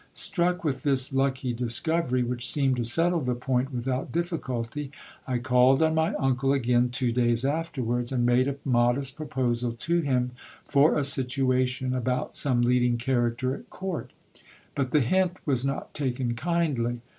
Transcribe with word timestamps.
Struck 0.15 0.63
with 0.63 0.81
this 0.81 1.13
lucky 1.13 1.53
discover)', 1.53 2.17
which 2.21 2.49
seemed 2.49 2.75
to 2.77 2.83
settle 2.83 3.19
the 3.19 3.35
point 3.35 3.71
without 3.71 4.11
difficulty, 4.11 4.89
I 5.27 5.37
called 5.37 5.83
on 5.83 5.93
my 5.93 6.15
uncle 6.15 6.53
again 6.53 6.89
two 6.89 7.11
days 7.11 7.45
afterwards, 7.45 8.11
and 8.11 8.25
made 8.25 8.47
a 8.47 8.55
modest 8.65 9.15
proposal 9.15 9.73
to 9.73 10.01
him 10.01 10.31
for 10.65 10.97
a 10.97 11.03
situation 11.03 11.93
about 11.93 12.35
some 12.35 12.63
leading 12.63 12.97
character 12.97 13.53
at 13.53 13.69
court. 13.69 14.09
But 14.73 14.89
the 14.89 15.01
hint 15.01 15.37
was 15.45 15.63
not 15.63 15.93
taken 15.93 16.33
kindly. 16.33 17.01